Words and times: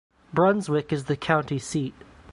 Brunswick 0.33 0.91
is 0.91 1.03
the 1.03 1.15
county 1.15 1.59
seat. 1.59 1.93